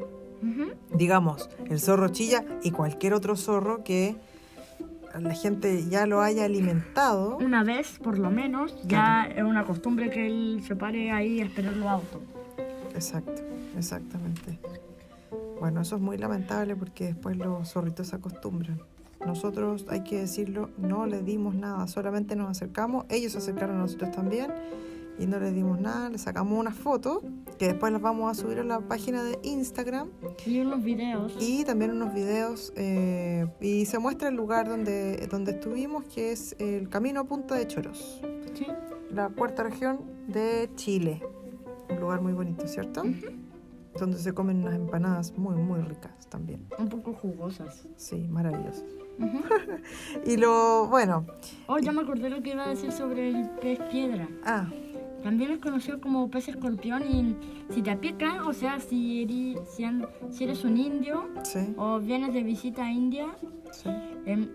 Digamos, 0.94 1.50
el 1.70 1.80
zorro 1.80 2.10
chilla 2.10 2.44
y 2.64 2.72
cualquier 2.72 3.14
otro 3.14 3.38
zorro 3.38 3.82
que 3.86 4.18
la 5.18 5.34
gente 5.34 5.86
ya 5.88 6.06
lo 6.06 6.22
haya 6.22 6.44
alimentado. 6.44 7.38
una 7.38 7.64
vez 7.64 8.00
por 8.04 8.18
lo 8.20 8.30
menos 8.30 8.76
ya 8.86 9.24
es 9.26 9.44
una 9.44 9.64
costumbre 9.64 10.10
que 10.10 10.26
él 10.26 10.62
se 10.68 10.76
pare 10.76 11.12
ahí 11.12 11.40
a 11.40 11.46
esperar 11.46 11.78
los 11.78 11.88
autos 11.88 12.20
Exacto, 12.96 13.42
exactamente. 13.78 14.60
Bueno, 15.60 15.82
eso 15.82 15.96
es 15.96 16.02
muy 16.02 16.18
lamentable 16.18 16.76
porque 16.76 17.06
después 17.06 17.38
los 17.38 17.72
zorritos 17.72 18.08
se 18.08 18.18
acostumbran. 18.18 18.80
Nosotros, 19.26 19.86
hay 19.90 20.04
que 20.04 20.20
decirlo, 20.20 20.70
no 20.78 21.06
les 21.06 21.26
dimos 21.26 21.56
nada, 21.56 21.88
solamente 21.88 22.36
nos 22.36 22.50
acercamos, 22.50 23.06
ellos 23.10 23.32
se 23.32 23.38
acercaron 23.38 23.78
a 23.78 23.80
nosotros 23.80 24.12
también 24.12 24.52
y 25.20 25.28
no 25.28 25.40
les 25.40 25.54
dimos 25.54 25.80
nada, 25.80 26.10
les 26.10 26.22
sacamos 26.22 26.60
unas 26.60 26.76
fotos 26.76 27.24
que 27.58 27.68
después 27.68 27.92
las 27.92 28.02
vamos 28.02 28.32
a 28.32 28.42
subir 28.42 28.60
a 28.60 28.64
la 28.64 28.80
página 28.82 29.24
de 29.24 29.40
Instagram. 29.44 30.10
Y 30.46 30.60
unos 30.60 30.84
videos. 30.84 31.36
Y 31.40 31.64
también 31.64 31.92
unos 31.92 32.14
videos 32.14 32.74
eh, 32.76 33.48
y 33.62 33.86
se 33.86 34.00
muestra 34.00 34.30
el 34.30 34.36
lugar 34.36 34.68
donde, 34.68 35.28
donde 35.28 35.52
estuvimos 35.52 36.04
que 36.06 36.32
es 36.32 36.56
el 36.60 36.90
camino 36.90 37.22
a 37.22 37.24
Punta 37.26 37.56
de 37.56 37.68
Choros. 37.68 38.22
Sí. 38.54 38.68
La 39.12 39.30
cuarta 39.30 39.64
región 39.64 40.00
de 40.28 40.70
Chile. 40.76 41.22
Un 41.90 42.00
lugar 42.00 42.22
muy 42.22 42.34
bonito 42.34 42.68
cierto 42.68 43.04
donde 44.00 44.18
se 44.18 44.34
comen 44.34 44.62
unas 44.62 44.76
empanadas 44.76 45.38
muy 45.38 45.56
muy 45.56 45.82
ricas 45.82 46.28
también. 46.28 46.66
Un 46.80 46.90
poco 46.90 47.14
jugosas. 47.14 47.88
Sí 47.96 48.28
maravillosas. 48.30 48.86
Y 50.26 50.38
lo 50.38 50.88
bueno 50.88 51.28
Oh, 51.68 51.78
ya 51.78 51.92
me 51.92 52.02
acordé 52.02 52.32
lo 52.32 52.42
que 52.42 52.52
iba 52.54 52.66
a 52.66 52.70
decir 52.70 52.92
sobre 52.92 53.30
el 53.30 53.48
pez 53.62 53.80
piedra. 53.92 54.28
ah 54.44 54.68
También 55.24 55.52
es 55.52 55.60
conocido 55.60 56.02
como 56.02 56.30
pez 56.30 56.50
escorpión 56.50 57.02
y 57.04 57.36
si 57.74 57.82
te 57.82 57.96
pica, 57.96 58.46
o 58.46 58.52
sea, 58.54 58.80
si 58.80 59.24
eres, 59.24 59.70
si 60.32 60.44
eres 60.44 60.64
un 60.66 60.78
indio 60.78 61.30
sí 61.44 61.74
o 61.78 62.00
vienes 62.00 62.34
de 62.34 62.44
visita 62.44 62.86
a 62.86 62.92
India, 62.92 63.28
sí 63.72 63.90
en 64.26 64.52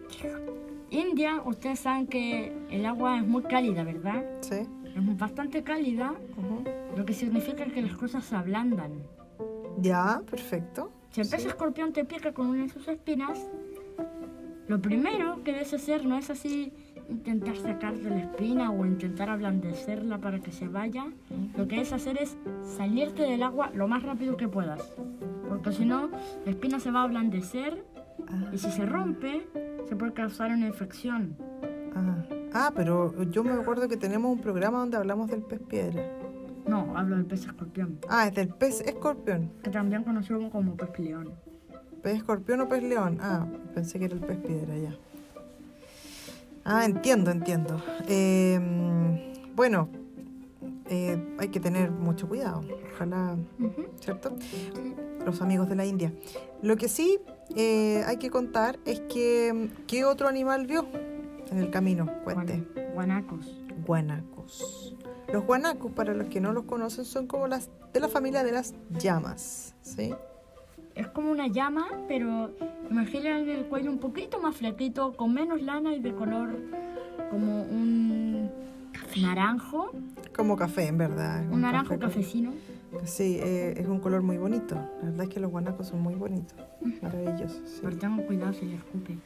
India, 0.90 1.42
ustedes 1.44 1.80
saben 1.80 2.06
que 2.06 2.52
el 2.70 2.86
agua 2.86 3.18
es 3.18 3.26
muy 3.26 3.42
cálida, 3.42 3.82
¿verdad? 3.84 4.24
sí 4.40 4.56
Es 4.94 5.18
bastante 5.18 5.62
cálida, 5.62 6.14
ujú. 6.36 6.64
lo 6.96 7.04
que 7.04 7.12
significa 7.14 7.64
que 7.66 7.82
las 7.82 7.96
cosas 7.96 8.24
se 8.24 8.36
ablandan. 8.36 9.02
ya 9.80 10.22
perfecto 10.30 10.90
Si 11.10 11.20
el 11.22 11.28
pez 11.28 11.44
escorpión 11.46 11.92
te 11.92 12.04
pica 12.04 12.32
con 12.32 12.46
una 12.48 12.62
de 12.64 12.68
sus 12.68 12.86
espinas, 12.88 13.38
lo 14.66 14.80
primero 14.80 15.42
que 15.44 15.52
debes 15.52 15.72
hacer 15.72 16.04
no 16.04 16.18
es 16.18 16.28
así 16.30 16.72
intentar 17.08 17.56
sacarte 17.56 18.10
la 18.10 18.18
espina 18.20 18.70
o 18.70 18.84
intentar 18.84 19.30
ablandecerla 19.30 20.18
para 20.18 20.40
que 20.40 20.52
se 20.52 20.68
vaya. 20.68 21.06
Lo 21.56 21.66
que 21.66 21.76
debes 21.76 21.92
hacer 21.92 22.20
es 22.20 22.36
salirte 22.62 23.22
del 23.22 23.42
agua 23.42 23.70
lo 23.74 23.88
más 23.88 24.02
rápido 24.02 24.36
que 24.36 24.48
puedas. 24.48 24.92
Porque 25.48 25.72
si 25.72 25.84
no, 25.84 26.10
la 26.44 26.50
espina 26.50 26.78
se 26.80 26.90
va 26.90 27.00
a 27.00 27.04
ablandecer 27.04 27.84
y 28.52 28.58
si 28.58 28.70
se 28.70 28.84
rompe, 28.84 29.46
se 29.88 29.96
puede 29.96 30.12
causar 30.12 30.50
una 30.50 30.66
infección. 30.66 31.36
ah. 31.94 32.24
Ah, 32.54 32.72
pero 32.74 33.22
yo 33.24 33.44
me 33.44 33.52
acuerdo 33.52 33.88
que 33.88 33.96
tenemos 33.98 34.32
un 34.32 34.40
programa 34.40 34.78
donde 34.78 34.96
hablamos 34.96 35.30
del 35.30 35.42
pez 35.42 35.60
piedra 35.60 36.02
No, 36.66 36.96
hablo 36.96 37.16
del 37.16 37.26
pez 37.26 37.44
escorpión, 37.44 37.98
ah 38.08 38.26
es 38.26 38.34
del 38.34 38.48
pez 38.48 38.80
escorpión 38.80 39.50
que 39.62 39.68
también 39.70 40.02
conocido 40.02 40.50
como 40.50 40.74
pez 40.74 40.98
león. 40.98 41.32
¿Pez 42.02 42.16
escorpión 42.16 42.62
o 42.62 42.68
pez 42.68 42.82
león? 42.82 43.18
Ah, 43.20 43.46
pensé 43.74 43.98
que 43.98 44.06
era 44.06 44.14
el 44.14 44.20
pez 44.20 44.38
piedra 44.38 44.76
ya. 44.78 44.96
Ah, 46.70 46.84
entiendo, 46.84 47.30
entiendo. 47.30 47.82
Eh, 48.08 48.60
bueno, 49.56 49.88
eh, 50.86 51.34
hay 51.38 51.48
que 51.48 51.60
tener 51.60 51.90
mucho 51.90 52.28
cuidado. 52.28 52.62
Ojalá. 52.94 53.36
¿cierto? 54.00 54.36
los 55.24 55.40
amigos 55.42 55.68
de 55.68 55.76
la 55.76 55.84
India. 55.84 56.12
Lo 56.62 56.76
que 56.76 56.88
sí 56.88 57.18
eh, 57.56 58.02
hay 58.06 58.16
que 58.18 58.30
contar 58.30 58.78
es 58.86 59.00
que 59.00 59.70
¿qué 59.86 60.04
otro 60.04 60.28
animal 60.28 60.66
vio 60.66 60.86
en 61.50 61.58
el 61.58 61.70
camino? 61.70 62.06
Cuente. 62.24 62.64
Guan- 62.74 62.92
Guanacos. 62.94 63.58
Guanacos. 63.86 64.96
Los 65.32 65.44
guanacos, 65.44 65.92
para 65.92 66.14
los 66.14 66.28
que 66.28 66.40
no 66.40 66.52
los 66.52 66.64
conocen, 66.64 67.04
son 67.04 67.26
como 67.26 67.46
las 67.46 67.68
de 67.92 68.00
la 68.00 68.08
familia 68.08 68.42
de 68.44 68.52
las 68.52 68.74
llamas, 68.90 69.74
¿sí? 69.82 70.14
Es 70.98 71.06
como 71.08 71.30
una 71.30 71.46
llama, 71.46 71.86
pero 72.08 72.50
imaginen 72.90 73.48
el 73.48 73.64
cuello 73.66 73.90
un 73.90 73.98
poquito 73.98 74.40
más 74.40 74.56
flaquito, 74.56 75.12
con 75.14 75.32
menos 75.32 75.62
lana 75.62 75.94
y 75.94 76.00
de 76.00 76.12
color 76.12 76.50
como 77.30 77.62
un 77.62 78.50
naranjo, 79.20 79.92
Como 80.36 80.56
café, 80.56 80.88
en 80.88 80.98
verdad. 80.98 81.44
un 81.50 81.60
naranjo 81.60 81.94
café- 81.94 82.00
cafecino. 82.00 82.52
Sí, 83.04 83.38
eh, 83.40 83.74
es 83.76 83.86
un 83.86 84.00
color 84.00 84.22
muy 84.22 84.38
bonito. 84.38 84.74
La 84.74 85.10
verdad 85.10 85.22
es 85.24 85.28
que 85.28 85.40
los 85.40 85.50
guanacos 85.50 85.86
son 85.86 86.00
muy 86.02 86.14
bonitos, 86.14 86.56
maravillosos. 87.02 87.60
sí. 87.66 87.80
Pero 87.82 87.96
tengan 87.96 88.22
cuidado 88.22 88.52
si 88.54 88.66
le 88.66 88.74
escupe. 88.76 89.16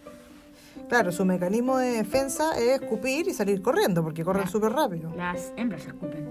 Claro, 0.88 1.10
su 1.12 1.24
mecanismo 1.24 1.78
de 1.78 1.88
defensa 1.92 2.58
es 2.58 2.80
escupir 2.82 3.28
y 3.28 3.32
salir 3.32 3.62
corriendo, 3.62 4.02
porque 4.02 4.24
corren 4.24 4.46
súper 4.48 4.72
rápido. 4.72 5.10
Las 5.16 5.52
hembras 5.56 5.86
escupen. 5.86 6.26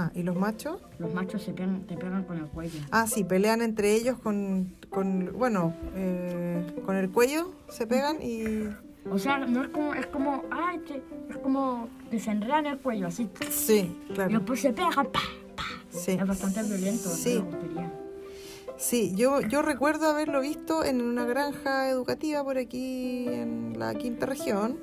Ah, 0.00 0.12
¿y 0.14 0.22
los 0.22 0.36
machos? 0.36 0.80
Los 1.00 1.12
machos 1.12 1.42
se 1.42 1.52
pegan, 1.52 1.80
te 1.82 1.96
pegan 1.96 2.22
con 2.22 2.36
el 2.38 2.46
cuello. 2.46 2.78
Ah, 2.92 3.08
sí, 3.08 3.24
pelean 3.24 3.62
entre 3.62 3.92
ellos 3.94 4.16
con, 4.18 4.72
con 4.90 5.32
bueno, 5.36 5.74
eh, 5.96 6.64
con 6.86 6.94
el 6.94 7.10
cuello, 7.10 7.50
se 7.68 7.84
pegan 7.88 8.22
y... 8.22 8.68
O 9.10 9.18
sea, 9.18 9.38
no 9.38 9.62
es 9.64 9.68
como, 9.70 9.94
es 9.94 10.06
como, 10.06 10.44
te- 10.86 11.02
es 11.30 11.36
como 11.38 11.88
desenredan 12.12 12.66
el 12.66 12.78
cuello, 12.78 13.08
así. 13.08 13.28
Sí, 13.50 13.96
Y 14.08 14.12
claro. 14.14 14.30
después 14.38 14.60
se 14.60 14.72
pegan, 14.72 14.92
pa. 15.06 15.20
Sí, 15.90 16.12
Es 16.12 16.24
bastante 16.26 16.62
violento, 16.62 17.08
Sí. 17.08 17.42
sí 18.76 19.12
yo, 19.16 19.40
yo 19.40 19.62
recuerdo 19.62 20.08
haberlo 20.10 20.40
visto 20.42 20.84
en 20.84 21.00
una 21.02 21.24
granja 21.24 21.88
educativa 21.88 22.44
por 22.44 22.56
aquí 22.58 23.26
en 23.26 23.76
la 23.80 23.94
quinta 23.96 24.26
región. 24.26 24.78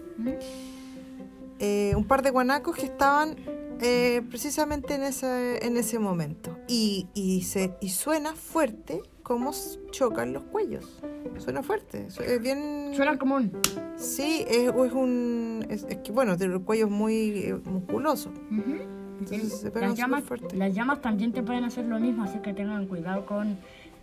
Eh, 1.59 1.93
un 1.95 2.03
par 2.03 2.21
de 2.21 2.31
guanacos 2.31 2.75
que 2.75 2.85
estaban 2.87 3.35
eh, 3.81 4.21
precisamente 4.29 4.95
en 4.95 5.03
ese, 5.03 5.65
en 5.65 5.77
ese 5.77 5.99
momento. 5.99 6.57
Y, 6.67 7.07
y, 7.13 7.41
se, 7.43 7.73
y 7.81 7.89
suena 7.89 8.33
fuerte 8.35 9.01
cómo 9.23 9.51
chocan 9.91 10.33
los 10.33 10.43
cuellos. 10.43 11.01
Suena 11.39 11.63
fuerte. 11.63 12.07
Es 12.07 12.41
bien... 12.41 12.91
Suena 12.95 13.17
como 13.17 13.35
un... 13.35 13.51
Sí, 13.97 14.45
es, 14.47 14.69
es 14.69 14.93
un... 14.93 15.65
Es, 15.69 15.83
es 15.89 15.97
que 15.97 16.11
bueno, 16.11 16.37
tiene 16.37 16.53
el 16.53 16.61
cuello 16.61 16.87
muy 16.89 17.29
eh, 17.45 17.55
musculoso. 17.65 18.29
Ujú. 18.29 18.75
Entonces 19.19 19.59
se 19.61 19.71
pegan 19.71 19.89
Las 19.89 19.97
llamas, 19.99 20.23
fuerte. 20.23 20.55
las 20.55 20.73
llamas 20.73 21.01
también 21.01 21.31
te 21.31 21.41
pueden 21.41 21.63
hacer 21.63 21.85
lo 21.85 21.99
mismo, 21.99 22.23
así 22.23 22.39
que 22.39 22.53
tengan 22.53 22.85
cuidado 22.87 23.25
con 23.25 23.57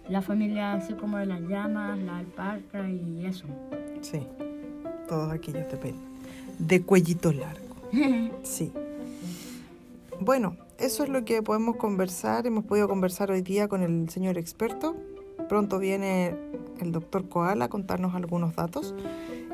la 0.08 0.22
familia 0.22 0.72
así 0.72 0.94
como 0.94 1.18
de 1.18 1.26
las 1.26 1.40
llamas, 1.42 1.98
la 1.98 2.18
alpaca 2.18 2.88
y 2.90 3.26
eso. 3.26 3.44
Sí, 4.00 4.26
todos 5.08 5.30
aquellos 5.30 5.70
de 5.70 5.76
pelo. 5.76 5.98
De 6.58 6.82
cuellito 6.82 7.32
largo. 7.32 7.62
Sí. 8.42 8.72
Bueno, 10.24 10.56
eso 10.78 11.02
es 11.02 11.08
lo 11.08 11.24
que 11.24 11.42
podemos 11.42 11.76
conversar. 11.76 12.46
Hemos 12.46 12.64
podido 12.64 12.86
conversar 12.86 13.32
hoy 13.32 13.42
día 13.42 13.66
con 13.66 13.82
el 13.82 14.08
señor 14.08 14.38
experto. 14.38 14.94
Pronto 15.48 15.80
viene 15.80 16.36
el 16.80 16.92
doctor 16.92 17.28
Koala 17.28 17.64
a 17.64 17.68
contarnos 17.68 18.14
algunos 18.14 18.54
datos. 18.54 18.94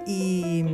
Y 0.06 0.66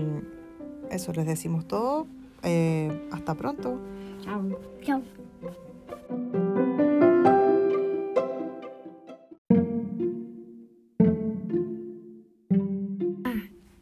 eso 0.90 1.12
les 1.12 1.26
decimos 1.26 1.68
todo. 1.68 2.08
Eh, 2.42 3.08
hasta 3.12 3.36
pronto. 3.36 3.78
Chao. 4.22 4.58
Chao. 4.82 5.02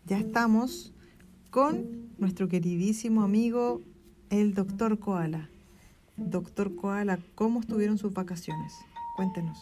Ya 0.04 0.18
estamos 0.18 0.92
con 1.48 2.10
nuestro 2.18 2.48
queridísimo 2.48 3.22
amigo, 3.22 3.80
el 4.28 4.52
doctor 4.52 4.98
Koala. 4.98 5.48
Doctor 6.16 6.74
Koala, 6.76 7.18
¿cómo 7.34 7.60
estuvieron 7.60 7.98
sus 7.98 8.12
vacaciones? 8.12 8.72
Cuéntenos. 9.16 9.58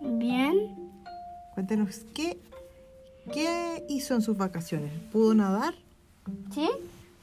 Bien. 0.00 0.76
Cuéntenos, 1.54 2.00
¿qué, 2.14 2.38
qué 3.32 3.84
hizo 3.88 4.14
en 4.14 4.22
sus 4.22 4.36
vacaciones? 4.36 4.92
¿Pudo 5.12 5.34
nadar? 5.34 5.74
¿Sí? 6.52 6.68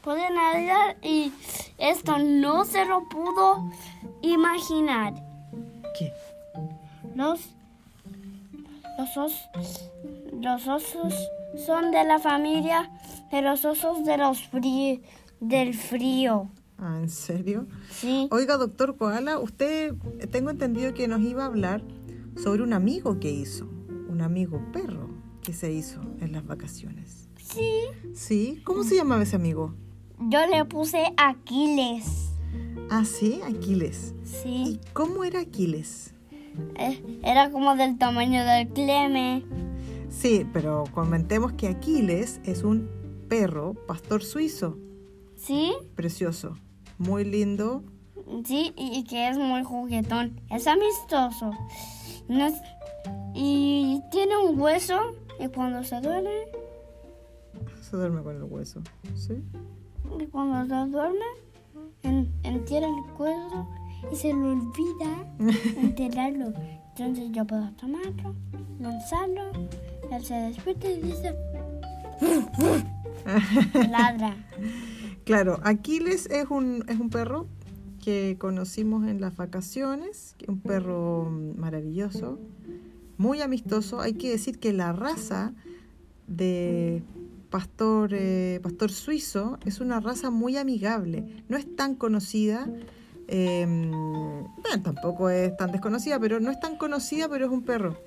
Pude 0.03 0.29
nadar 0.31 0.95
y 1.01 1.31
esto 1.77 2.17
no 2.19 2.65
se 2.65 2.85
lo 2.85 3.07
pudo 3.09 3.69
imaginar. 4.21 5.13
¿Qué? 5.97 6.13
Los, 7.15 7.49
los, 8.97 9.17
os- 9.17 9.49
los 10.39 10.67
osos 10.67 11.13
son 11.65 11.91
de 11.91 12.03
la 12.05 12.19
familia 12.19 12.89
de 13.31 13.41
los 13.41 13.65
osos 13.65 14.05
de 14.05 14.17
los 14.17 14.49
frí- 14.51 15.01
del 15.41 15.73
frío. 15.73 16.47
Ah, 16.79 16.99
¿en 17.01 17.09
serio? 17.09 17.65
Sí. 17.89 18.27
Oiga, 18.31 18.57
doctor 18.57 18.97
Koala, 18.97 19.39
usted 19.39 19.95
tengo 20.31 20.49
entendido 20.51 20.93
que 20.93 21.07
nos 21.07 21.21
iba 21.21 21.43
a 21.43 21.47
hablar 21.47 21.81
sobre 22.35 22.61
un 22.61 22.73
amigo 22.73 23.19
que 23.19 23.31
hizo, 23.31 23.65
un 24.09 24.21
amigo 24.21 24.61
perro 24.71 25.09
que 25.41 25.53
se 25.53 25.71
hizo 25.71 26.01
en 26.21 26.33
las 26.33 26.45
vacaciones. 26.45 27.29
Sí. 27.41 27.71
¿Sí? 28.13 28.61
¿Cómo 28.63 28.83
se 28.83 28.95
llamaba 28.95 29.23
ese 29.23 29.35
amigo? 29.35 29.73
Yo 30.29 30.45
le 30.47 30.65
puse 30.65 31.03
Aquiles. 31.17 32.29
Ah, 32.89 33.05
sí, 33.05 33.39
Aquiles. 33.43 34.13
¿Y 34.23 34.27
Sí. 34.27 34.79
cómo 34.93 35.23
era 35.23 35.39
Aquiles? 35.41 36.13
Eh, 36.75 37.19
Era 37.23 37.51
como 37.51 37.75
del 37.75 37.97
tamaño 37.97 38.43
del 38.45 38.67
Cleme. 38.69 39.43
Sí, 40.09 40.45
pero 40.53 40.83
comentemos 40.93 41.53
que 41.53 41.67
Aquiles 41.67 42.39
es 42.43 42.63
un 42.63 42.89
perro 43.27 43.73
pastor 43.87 44.23
suizo, 44.23 44.77
Sí. 45.35 45.73
precioso, 45.95 46.57
muy 46.97 47.23
lindo. 47.25 47.83
Sí, 48.45 48.73
y 48.75 49.03
que 49.05 49.29
es 49.29 49.37
muy 49.37 49.63
juguetón. 49.63 50.39
Es 50.49 50.67
amistoso. 50.67 51.51
No 52.27 52.45
es- 52.47 52.61
y 53.33 54.01
tiene 54.11 54.35
un 54.37 54.59
hueso 54.59 54.97
y 55.39 55.47
cuando 55.47 55.83
se 55.83 55.99
duerme, 56.01 56.31
Se 57.81 57.95
duerme 57.95 58.21
con 58.21 58.35
el 58.35 58.43
hueso, 58.43 58.81
¿sí? 59.15 59.33
y 60.19 60.25
cuando 60.27 60.65
se 60.65 60.91
duerme, 60.91 61.25
en, 62.03 62.33
entierra 62.43 62.87
el 62.87 62.95
hueso 63.17 63.67
y 64.11 64.15
se 64.15 64.27
le 64.29 64.33
olvida 64.41 65.33
enterrarlo. 65.81 66.53
Entonces 66.97 67.29
yo 67.31 67.45
puedo 67.45 67.69
tomarlo, 67.79 68.35
lanzarlo, 68.79 69.51
él 70.11 70.25
se 70.25 70.33
despierta 70.33 70.89
y 70.89 71.01
dice... 71.01 71.35
Ladra. 73.89 74.35
Claro, 75.27 75.59
Aquiles 75.63 76.27
es 76.27 76.49
un, 76.49 76.85
es 76.87 77.01
un 77.01 77.09
perro 77.09 77.47
que 78.01 78.37
conocimos 78.39 79.05
en 79.09 79.19
las 79.19 79.35
vacaciones, 79.35 80.37
un 80.47 80.61
perro 80.61 81.29
maravilloso, 81.57 82.39
muy 83.17 83.41
amistoso. 83.41 83.99
Hay 83.99 84.13
que 84.13 84.29
decir 84.29 84.57
que 84.57 84.71
la 84.71 84.93
raza 84.93 85.51
de 86.27 87.03
pastor, 87.49 88.11
eh, 88.13 88.61
pastor 88.63 88.89
suizo 88.89 89.59
es 89.65 89.81
una 89.81 89.99
raza 89.99 90.29
muy 90.29 90.55
amigable, 90.55 91.43
no 91.49 91.57
es 91.57 91.75
tan 91.75 91.95
conocida. 91.95 92.69
eh, 93.27 93.65
bueno, 93.67 94.81
tampoco 94.81 95.29
es 95.29 95.57
tan 95.57 95.73
desconocida, 95.73 96.21
pero 96.21 96.39
no 96.39 96.51
es 96.51 96.59
tan 96.61 96.77
conocida, 96.77 97.27
pero 97.27 97.47
es 97.47 97.51
un 97.51 97.63
perro 97.63 97.97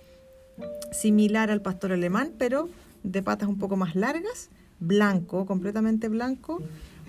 similar 0.90 1.50
al 1.50 1.60
pastor 1.60 1.92
alemán, 1.92 2.32
pero 2.38 2.70
de 3.02 3.22
patas 3.22 3.50
un 3.50 3.58
poco 3.58 3.76
más 3.76 3.94
largas, 3.94 4.48
blanco, 4.78 5.44
completamente 5.44 6.08
blanco. 6.08 6.62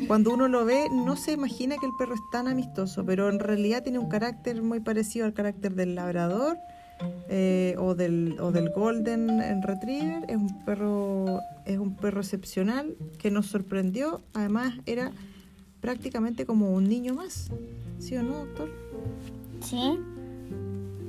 Cuando 0.08 0.34
uno 0.34 0.48
lo 0.48 0.66
ve, 0.66 0.88
no 0.92 1.16
se 1.16 1.34
imagina 1.34 1.78
que 1.78 1.86
el 1.86 1.92
perro 1.98 2.16
es 2.16 2.22
tan 2.32 2.48
amistoso, 2.48 3.06
pero 3.06 3.30
en 3.30 3.40
realidad 3.40 3.84
tiene 3.84 4.00
un 4.00 4.10
carácter 4.10 4.62
muy 4.62 4.80
parecido 4.80 5.26
al 5.26 5.34
carácter 5.34 5.76
del 5.76 5.96
labrador 5.96 6.58
eh, 7.30 7.76
o, 7.78 7.96
del, 7.96 8.38
o 8.40 8.52
del 8.52 8.70
golden 8.70 9.62
retriever. 9.62 10.24
Es 10.30 10.38
un 10.38 10.64
perro, 10.66 11.40
es 11.66 11.78
un 11.78 11.96
perro 11.96 12.22
excepcional 12.22 12.96
que 13.18 13.32
nos 13.32 13.48
sorprendió. 13.48 14.22
Además, 14.34 14.74
era 14.86 15.12
prácticamente 15.80 16.46
como 16.46 16.72
un 16.72 16.88
niño 16.88 17.14
más. 17.16 17.50
¿Sí 18.00 18.16
o 18.18 18.24
no, 18.24 18.46
doctor? 18.46 18.70
¿Sí? 19.62 20.00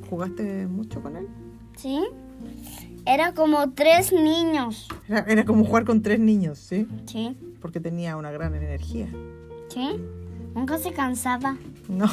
¿Jugaste 0.08 0.66
mucho 0.66 1.02
con 1.02 1.16
él? 1.16 1.26
¿Sí? 1.76 1.98
Era 3.04 3.32
como 3.34 3.70
tres 3.72 4.12
niños. 4.12 4.88
Era, 5.08 5.20
era 5.28 5.44
como 5.44 5.64
jugar 5.64 5.84
con 5.84 6.02
tres 6.02 6.20
niños, 6.20 6.58
¿sí? 6.58 6.86
¿Sí? 7.06 7.36
Porque 7.60 7.80
tenía 7.80 8.16
una 8.16 8.30
gran 8.30 8.54
energía. 8.54 9.08
¿Sí? 9.68 10.00
Nunca 10.54 10.78
se 10.78 10.92
cansaba. 10.92 11.56
No, 11.88 12.06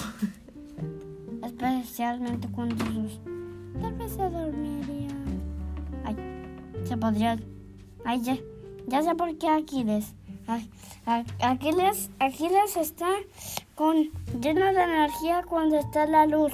Especialmente 1.45 2.47
cuando 2.49 2.75
sus... 2.85 3.19
Tal 3.81 3.93
vez 3.95 4.11
se 4.11 4.29
dormiría. 4.29 5.09
Ay, 6.05 6.15
se 6.85 6.97
podría... 6.97 7.37
Ay, 8.05 8.21
ya, 8.21 8.37
ya 8.87 9.01
sé 9.03 9.15
por 9.15 9.37
qué 9.37 9.47
Aquiles. 9.49 10.13
Aquiles, 11.41 12.09
Aquiles 12.19 12.77
está 12.77 13.09
con 13.75 14.09
lleno 14.41 14.65
de 14.73 14.81
energía 14.83 15.43
cuando 15.47 15.77
está 15.77 16.05
la 16.07 16.25
luz. 16.25 16.53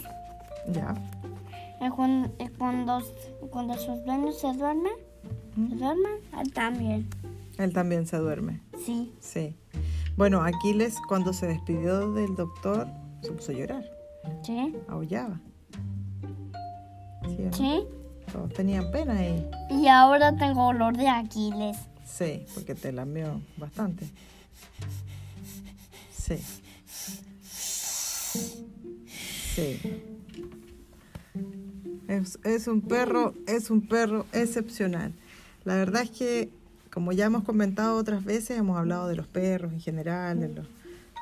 ya. 0.71 0.93
Y 1.81 1.89
cuando, 1.89 2.29
y 2.39 2.47
cuando, 2.49 3.01
cuando 3.55 3.73
sus 3.77 4.03
dueños 4.03 4.37
se 4.37 4.51
duermen, 4.51 4.91
se 5.69 5.75
duermen, 5.77 6.15
él 6.41 6.51
también. 6.51 7.07
Él 7.57 7.71
también 7.71 8.05
se 8.05 8.17
duerme. 8.17 8.59
Sí. 8.85 9.13
Sí. 9.21 9.55
Bueno, 10.17 10.43
Aquiles 10.43 10.97
cuando 11.07 11.31
se 11.31 11.47
despidió 11.47 12.11
del 12.11 12.35
doctor 12.35 12.85
se 13.21 13.31
puso 13.31 13.53
a 13.53 13.55
llorar, 13.55 13.85
Sí. 14.43 14.75
aullaba. 14.89 15.39
¿Sí? 17.23 17.37
Sí. 17.53 17.83
Todos 18.29 18.51
tenían 18.51 18.91
pena 18.91 19.13
ahí. 19.19 19.49
Y 19.69 19.87
ahora 19.87 20.35
tengo 20.35 20.67
olor 20.67 20.97
de 20.97 21.07
Aquiles. 21.07 21.77
Sí, 22.05 22.45
porque 22.55 22.75
te 22.75 22.91
lamió 22.91 23.39
bastante. 23.55 24.05
Sí. 26.11 26.35
Sí. 29.55 29.79
Es, 32.07 32.39
es 32.43 32.67
un 32.67 32.81
perro, 32.81 33.33
es 33.47 33.69
un 33.69 33.81
perro 33.81 34.25
excepcional. 34.31 35.13
La 35.63 35.75
verdad 35.75 36.03
es 36.03 36.11
que, 36.11 36.49
como 36.91 37.11
ya 37.11 37.25
hemos 37.25 37.43
comentado 37.43 37.97
otras 37.97 38.23
veces, 38.23 38.57
hemos 38.57 38.77
hablado 38.77 39.07
de 39.07 39.15
los 39.15 39.27
perros 39.27 39.73
en 39.73 39.79
general, 39.79 40.39
de 40.39 40.49
los, 40.49 40.67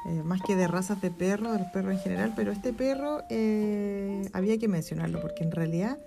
eh, 0.05 0.21
más 0.23 0.41
que 0.41 0.55
de 0.55 0.67
razas 0.67 1.01
de 1.01 1.11
perros, 1.11 1.53
de 1.53 1.59
los 1.59 1.67
perros 1.69 1.93
en 1.93 1.99
general, 1.99 2.33
pero 2.35 2.51
este 2.51 2.73
perro 2.73 3.21
eh, 3.29 4.29
había 4.33 4.57
que 4.57 4.67
mencionarlo 4.67 5.21
porque 5.21 5.43
en 5.43 5.51
realidad 5.51 5.97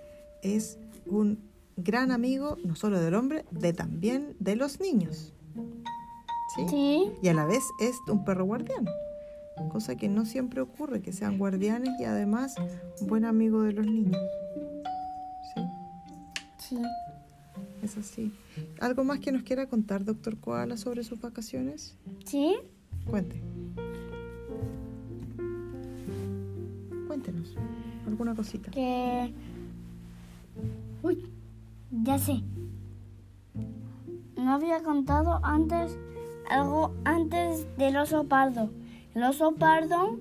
es 0.42 0.78
un 1.06 1.38
gran 1.76 2.10
amigo, 2.10 2.58
no 2.62 2.76
solo 2.76 3.00
del 3.00 3.14
hombre, 3.14 3.46
de 3.50 3.72
también 3.72 4.36
de 4.38 4.56
los 4.56 4.80
niños. 4.80 5.32
¿Sí? 6.54 6.66
Sí. 6.68 7.10
Y 7.22 7.28
a 7.28 7.34
la 7.34 7.46
vez 7.46 7.64
es 7.80 7.96
un 8.08 8.24
perro 8.24 8.44
guardián, 8.44 8.86
cosa 9.72 9.96
que 9.96 10.08
no 10.08 10.26
siempre 10.26 10.60
ocurre, 10.60 11.00
que 11.00 11.12
sean 11.12 11.38
guardianes 11.38 11.90
y 11.98 12.04
además 12.04 12.54
un 13.00 13.06
buen 13.06 13.24
amigo 13.24 13.62
de 13.62 13.72
los 13.72 13.86
niños. 13.86 14.16
¿Sí? 16.68 16.78
Es 17.82 17.96
así. 17.96 18.32
¿Algo 18.80 19.04
más 19.04 19.20
que 19.20 19.32
nos 19.32 19.42
quiera 19.42 19.66
contar, 19.66 20.04
doctor 20.04 20.38
Koala, 20.38 20.76
sobre 20.76 21.04
sus 21.04 21.20
vacaciones? 21.20 21.96
Sí. 22.24 22.56
Cuente. 23.08 23.40
Cuéntenos 27.06 27.54
alguna 28.06 28.34
cosita. 28.34 28.70
Que. 28.70 29.32
Uy, 31.02 31.30
ya 31.90 32.18
sé. 32.18 32.42
No 34.36 34.52
había 34.52 34.82
contado 34.82 35.40
antes 35.42 35.96
algo 36.50 36.94
antes 37.04 37.66
del 37.76 37.96
oso 37.96 38.24
pardo. 38.24 38.70
El 39.14 39.22
oso 39.22 39.54
pardo 39.54 40.18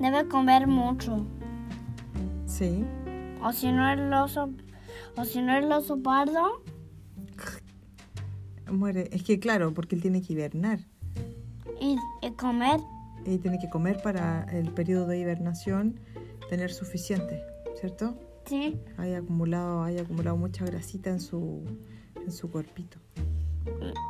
debe 0.00 0.28
comer 0.28 0.66
mucho. 0.66 1.26
Sí. 2.46 2.84
O 3.42 3.52
si 3.52 3.70
no 3.72 3.88
el 3.90 4.12
oso, 4.12 4.50
o 5.16 5.24
si 5.24 5.42
no 5.42 5.56
el 5.56 5.70
oso 5.72 6.02
pardo, 6.02 6.62
Muere. 8.70 9.08
Es 9.12 9.22
que 9.22 9.38
claro, 9.38 9.72
porque 9.72 9.94
él 9.94 10.02
tiene 10.02 10.22
que 10.22 10.32
hibernar. 10.32 10.80
y, 11.80 11.96
y 12.20 12.30
comer, 12.32 12.80
Y 13.24 13.38
tiene 13.38 13.58
que 13.58 13.68
comer 13.70 14.00
para 14.02 14.42
el 14.52 14.72
periodo 14.72 15.06
de 15.06 15.18
hibernación 15.18 16.00
tener 16.50 16.72
suficiente, 16.72 17.42
¿cierto? 17.78 18.16
sí. 18.46 18.78
Hay 18.96 19.14
acumulado, 19.14 19.82
hay 19.82 19.98
acumulado 19.98 20.36
mucha 20.36 20.64
grasita 20.64 21.10
en 21.10 21.20
su, 21.20 21.62
en 22.24 22.30
su 22.32 22.50
cuerpito, 22.50 22.98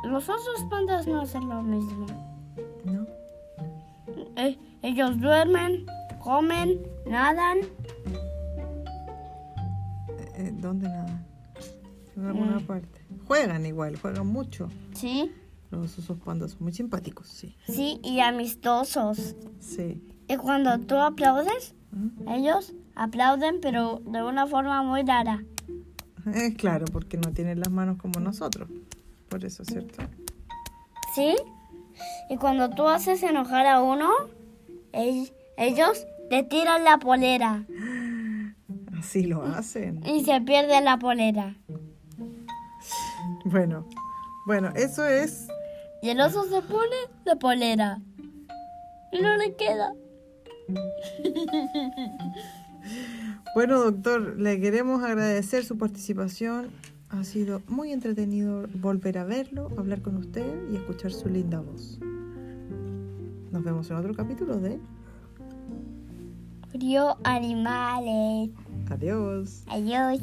Los 0.03 0.29
osos 0.29 0.63
pandas 0.69 1.07
no 1.07 1.21
hacen 1.21 1.47
lo 1.49 1.61
mismo. 1.63 2.05
¿no? 2.85 3.05
Eh, 4.37 4.57
ellos 4.83 5.19
duermen, 5.19 5.85
comen, 6.23 6.81
nadan. 7.07 7.59
Eh, 10.37 10.51
¿Dónde 10.53 10.87
nada? 10.87 11.25
En 12.15 12.25
alguna 12.25 12.59
Mm. 12.59 12.65
parte. 12.65 13.01
Juegan 13.27 13.65
igual, 13.65 13.97
juegan 13.97 14.27
mucho. 14.27 14.69
Sí, 14.93 15.31
Los 15.69 15.97
osos 15.99 16.17
pandas 16.23 16.51
son 16.51 16.63
muy 16.63 16.71
simpáticos, 16.71 17.27
sí. 17.27 17.53
sí, 17.67 17.99
y 18.01 18.21
amistosos. 18.21 19.35
Sí. 19.59 20.01
Y 20.29 20.37
cuando 20.37 20.79
tú 20.79 20.95
aplaudes, 20.95 21.75
¿Mm? 21.91 22.29
ellos 22.29 22.73
aplauden, 22.95 23.59
pero 23.61 24.01
de 24.05 24.23
una 24.23 24.47
forma 24.47 24.81
muy 24.83 25.03
rara. 25.03 25.43
Es 26.33 26.55
claro, 26.57 26.85
porque 26.91 27.17
no 27.17 27.33
tienen 27.33 27.59
las 27.59 27.69
manos 27.69 27.97
como 27.97 28.19
nosotros. 28.21 28.69
Por 29.29 29.43
eso, 29.43 29.65
¿cierto? 29.65 30.03
¿Sí? 31.13 31.35
Y 32.29 32.37
cuando 32.37 32.69
tú 32.69 32.87
haces 32.87 33.21
enojar 33.23 33.65
a 33.67 33.81
uno, 33.81 34.09
ell- 34.93 35.33
ellos 35.57 36.05
te 36.29 36.43
tiran 36.43 36.83
la 36.85 36.97
polera 36.97 37.65
Así 38.97 39.23
lo 39.23 39.43
hacen. 39.43 40.05
y 40.05 40.23
se 40.23 40.41
pierde 40.41 40.81
la 40.81 40.97
polera. 40.97 41.55
Bueno, 43.45 43.87
bueno, 44.45 44.69
eso 44.75 45.05
es 45.05 45.47
Y 46.01 46.09
el 46.09 46.19
oso 46.21 46.43
se 46.45 46.61
pone 46.61 46.95
la 47.25 47.35
polera. 47.35 47.99
Y 49.11 49.21
no 49.21 49.37
le 49.37 49.55
queda. 49.55 49.93
Bueno, 53.55 53.79
doctor, 53.79 54.39
le 54.39 54.59
queremos 54.61 55.03
agradecer 55.03 55.65
su 55.65 55.77
participación. 55.77 56.69
Ha 57.09 57.23
sido 57.23 57.61
muy 57.67 57.91
entretenido 57.91 58.67
volver 58.75 59.17
a 59.17 59.23
verlo, 59.23 59.69
hablar 59.77 60.01
con 60.01 60.15
usted 60.17 60.45
y 60.71 60.75
escuchar 60.75 61.11
su 61.11 61.27
linda 61.27 61.59
voz. 61.59 61.97
Nos 63.51 63.63
vemos 63.63 63.89
en 63.89 63.95
otro 63.95 64.13
capítulo 64.13 64.59
de 64.59 64.79
Frío 66.69 67.17
animales. 67.23 68.51
Adeus. 68.91 69.63
Adeus. 69.67 70.21